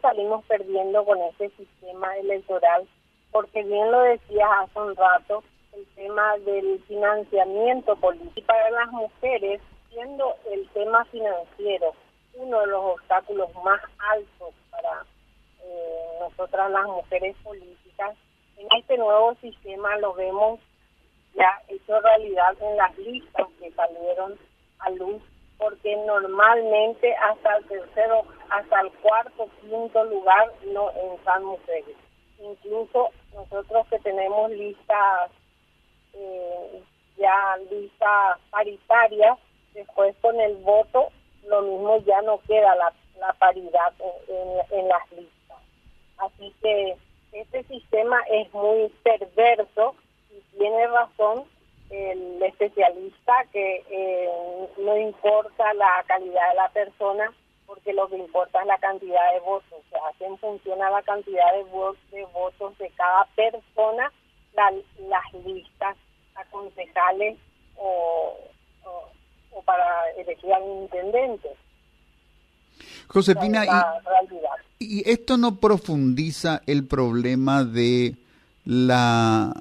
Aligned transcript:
salimos 0.00 0.44
perdiendo 0.46 1.04
con 1.04 1.20
este 1.22 1.50
sistema 1.50 2.16
electoral, 2.18 2.86
porque 3.30 3.62
bien 3.62 3.90
lo 3.90 4.00
decías 4.00 4.48
hace 4.60 4.80
un 4.80 4.96
rato, 4.96 5.42
el 5.72 5.86
tema 5.94 6.38
del 6.38 6.82
financiamiento 6.86 7.96
político. 7.96 8.46
Para 8.46 8.70
las 8.70 8.90
mujeres, 8.90 9.60
siendo 9.90 10.34
el 10.50 10.68
tema 10.70 11.04
financiero 11.06 11.92
uno 12.34 12.60
de 12.60 12.66
los 12.66 12.84
obstáculos 12.84 13.48
más 13.64 13.80
altos 13.98 14.54
para 14.70 15.04
eh, 15.62 16.18
nosotras 16.20 16.70
las 16.70 16.86
mujeres 16.86 17.36
políticas, 17.42 18.16
en 18.56 18.66
este 18.78 18.96
nuevo 18.96 19.34
sistema 19.40 19.96
lo 19.98 20.14
vemos 20.14 20.60
ya 21.34 21.60
hecho 21.68 22.00
realidad 22.00 22.56
en 22.60 22.76
las 22.76 22.96
listas 22.98 23.46
que 23.58 23.70
salieron 23.72 24.38
a 24.78 24.90
luz, 24.90 25.22
porque 25.58 25.96
normalmente 26.06 27.14
hasta 27.16 27.56
el 27.56 27.64
tercero, 27.66 28.22
hasta 28.50 28.80
el 28.80 28.92
cuarto, 28.92 29.48
quinto 29.60 30.04
lugar 30.04 30.52
no 30.66 30.90
entran 30.90 31.44
mujeres. 31.44 31.96
Incluso 32.38 33.10
nosotros 33.34 33.86
que 33.88 33.98
tenemos 34.00 34.50
listas, 34.50 35.30
eh, 36.12 36.82
ya 37.16 37.56
listas 37.70 38.38
paritarias, 38.50 39.38
después 39.72 40.14
con 40.20 40.38
el 40.40 40.56
voto, 40.56 41.08
lo 41.46 41.62
mismo 41.62 41.98
ya 41.98 42.20
no 42.22 42.38
queda 42.46 42.74
la, 42.74 42.92
paridad 43.38 43.92
en 44.70 44.88
las 44.88 45.10
listas. 45.12 45.58
Así 46.18 46.54
que 46.62 46.96
este 47.32 47.64
sistema 47.64 48.20
es 48.30 48.52
muy 48.52 48.88
perverso 49.02 49.94
y 50.30 50.58
tiene 50.58 50.86
razón 50.86 51.44
el 51.90 52.42
especialista 52.42 53.32
que 53.52 53.84
eh, 53.90 54.28
no 54.78 54.96
importa 54.96 55.72
la 55.74 56.04
calidad 56.06 56.50
de 56.50 56.56
la 56.56 56.68
persona 56.70 57.32
porque 57.66 57.92
lo 57.92 58.08
que 58.08 58.16
importa 58.16 58.60
es 58.60 58.66
la 58.66 58.78
cantidad 58.78 59.32
de 59.32 59.40
votos. 59.40 59.78
Se 59.90 59.96
hace 59.96 60.24
en 60.24 60.38
función 60.38 60.80
a 60.82 60.90
la 60.90 61.02
cantidad 61.02 61.52
de, 61.52 62.16
de 62.16 62.24
votos 62.26 62.78
de 62.78 62.90
cada 62.90 63.24
persona 63.34 64.12
las 64.56 65.44
listas 65.44 65.96
a 66.34 66.44
concejales 66.46 67.36
o, 67.76 68.34
o, 68.84 69.62
para 69.62 70.10
elegir 70.16 70.52
al 70.52 70.62
intendente. 70.64 71.50
Josefina, 73.08 73.64
y 74.78 75.08
esto 75.10 75.36
no 75.36 75.56
profundiza 75.56 76.62
el 76.66 76.86
problema 76.86 77.64
de 77.64 78.16
la 78.64 79.54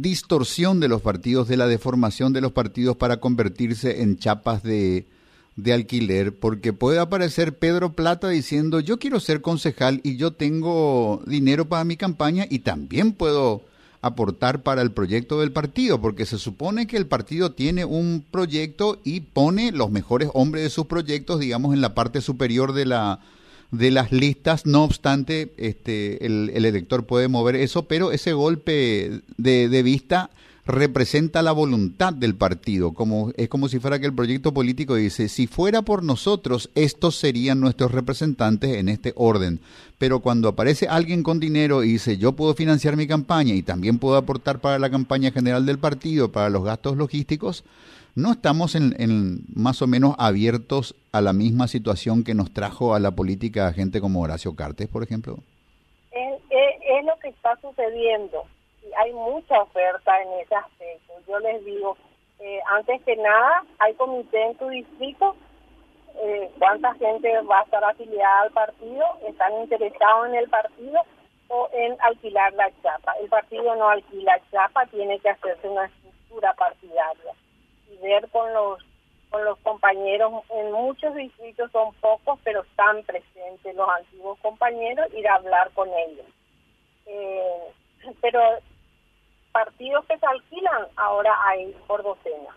distorsión 0.00 0.80
de 0.80 0.88
los 0.88 1.02
partidos, 1.02 1.48
de 1.48 1.56
la 1.56 1.66
deformación 1.66 2.32
de 2.32 2.40
los 2.40 2.52
partidos 2.52 2.96
para 2.96 3.18
convertirse 3.18 4.02
en 4.02 4.18
chapas 4.18 4.62
de, 4.62 5.06
de 5.56 5.72
alquiler, 5.72 6.38
porque 6.38 6.72
puede 6.72 6.98
aparecer 6.98 7.58
Pedro 7.58 7.92
Plata 7.92 8.28
diciendo 8.28 8.80
yo 8.80 8.98
quiero 8.98 9.20
ser 9.20 9.40
concejal 9.40 10.00
y 10.04 10.16
yo 10.16 10.32
tengo 10.32 11.22
dinero 11.26 11.68
para 11.68 11.84
mi 11.84 11.96
campaña 11.96 12.46
y 12.48 12.60
también 12.60 13.12
puedo 13.12 13.62
aportar 14.02 14.62
para 14.62 14.82
el 14.82 14.92
proyecto 14.92 15.40
del 15.40 15.52
partido, 15.52 16.00
porque 16.00 16.26
se 16.26 16.38
supone 16.38 16.86
que 16.86 16.96
el 16.96 17.06
partido 17.06 17.52
tiene 17.52 17.84
un 17.84 18.24
proyecto 18.30 19.00
y 19.02 19.20
pone 19.20 19.72
los 19.72 19.90
mejores 19.90 20.28
hombres 20.34 20.62
de 20.62 20.70
sus 20.70 20.86
proyectos, 20.86 21.40
digamos, 21.40 21.74
en 21.74 21.80
la 21.80 21.94
parte 21.94 22.20
superior 22.20 22.72
de 22.72 22.84
la, 22.84 23.20
de 23.70 23.90
las 23.90 24.12
listas. 24.12 24.66
No 24.66 24.84
obstante, 24.84 25.52
este, 25.56 26.24
el, 26.24 26.50
elector 26.54 27.06
puede 27.06 27.28
mover 27.28 27.56
eso, 27.56 27.86
pero 27.86 28.12
ese 28.12 28.32
golpe 28.32 29.22
de, 29.36 29.68
de, 29.68 29.82
vista 29.82 30.30
representa 30.66 31.42
la 31.42 31.52
voluntad 31.52 32.12
del 32.12 32.34
partido. 32.34 32.92
Como, 32.92 33.30
es 33.36 33.48
como 33.48 33.68
si 33.68 33.78
fuera 33.78 33.98
que 33.98 34.06
el 34.06 34.14
proyecto 34.14 34.52
político 34.52 34.96
dice, 34.96 35.28
si 35.28 35.46
fuera 35.46 35.82
por 35.82 36.02
nosotros, 36.02 36.70
estos 36.74 37.16
serían 37.16 37.60
nuestros 37.60 37.92
representantes 37.92 38.76
en 38.76 38.88
este 38.88 39.12
orden. 39.16 39.60
Pero 39.98 40.20
cuando 40.20 40.48
aparece 40.48 40.88
alguien 40.88 41.22
con 41.22 41.40
dinero 41.40 41.84
y 41.84 41.92
dice, 41.92 42.18
yo 42.18 42.32
puedo 42.32 42.54
financiar 42.54 42.96
mi 42.96 43.06
campaña 43.06 43.54
y 43.54 43.62
también 43.62 43.98
puedo 43.98 44.16
aportar 44.16 44.58
para 44.58 44.78
la 44.78 44.90
campaña 44.90 45.30
general 45.30 45.64
del 45.64 45.78
partido, 45.78 46.32
para 46.32 46.50
los 46.50 46.64
gastos 46.64 46.96
logísticos, 46.96 47.64
¿no 48.14 48.32
estamos 48.32 48.74
en, 48.74 49.44
más 49.54 49.80
o 49.82 49.86
menos 49.86 50.16
abiertos 50.18 50.96
a 51.12 51.20
la 51.20 51.32
misma 51.32 51.68
situación 51.68 52.24
que 52.24 52.34
nos 52.34 52.52
trajo 52.52 52.94
a 52.94 53.00
la 53.00 53.12
política 53.12 53.72
gente 53.72 54.00
como 54.00 54.20
Horacio 54.20 54.54
Cartes, 54.54 54.88
por 54.88 55.02
ejemplo? 55.02 55.38
Es, 56.10 57.04
lo 57.04 57.16
que 57.20 57.28
está 57.28 57.56
sucediendo. 57.60 58.42
Hay 58.98 59.12
mucha 59.12 59.62
oferta 59.62 60.22
en 60.22 60.40
ese 60.40 60.54
aspecto. 60.54 61.14
Yo 61.28 61.38
les 61.40 61.64
digo, 61.64 61.96
eh, 62.40 62.60
antes 62.70 63.02
que 63.02 63.16
nada, 63.16 63.64
hay 63.78 63.94
comité 63.94 64.42
en 64.42 64.56
tu 64.56 64.68
distrito. 64.68 65.36
Eh, 66.18 66.50
¿Cuánta 66.58 66.94
gente 66.94 67.40
va 67.42 67.60
a 67.60 67.64
estar 67.64 67.84
afiliada 67.84 68.42
al 68.42 68.50
partido? 68.52 69.04
¿Están 69.26 69.52
interesados 69.62 70.28
en 70.28 70.34
el 70.36 70.48
partido? 70.48 71.00
o 71.48 71.70
en 71.72 71.96
alquilar 72.00 72.52
la 72.54 72.68
chapa. 72.82 73.12
El 73.22 73.28
partido 73.28 73.76
no 73.76 73.88
alquila 73.88 74.36
chapa, 74.50 74.84
tiene 74.86 75.16
que 75.20 75.30
hacerse 75.30 75.68
una 75.68 75.84
estructura 75.84 76.52
partidaria 76.54 77.32
ver 78.02 78.28
con 78.30 78.52
los 78.52 78.82
con 79.30 79.44
los 79.44 79.58
compañeros 79.58 80.32
en 80.50 80.70
muchos 80.70 81.14
distritos 81.14 81.70
son 81.72 81.92
pocos 81.94 82.38
pero 82.44 82.62
están 82.62 83.02
presentes 83.02 83.74
los 83.74 83.88
antiguos 83.88 84.38
compañeros 84.40 85.12
ir 85.14 85.26
a 85.28 85.34
hablar 85.34 85.70
con 85.72 85.88
ellos 85.88 86.26
eh, 87.06 87.72
pero 88.20 88.40
partidos 89.56 90.04
que 90.04 90.18
se 90.18 90.26
alquilan 90.26 90.86
ahora 90.96 91.34
hay 91.46 91.74
por 91.86 92.02
docena 92.02 92.54